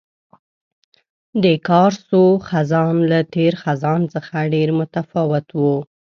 [1.43, 5.75] د کارسو خزان له تېر خزان څخه ډېر متفاوت وو.